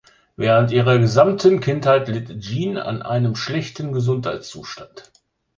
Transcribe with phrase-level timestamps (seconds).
[0.35, 5.11] Während ihrer gesamten Kindheit litt Jean an einem schlechten Gesundheitszustand.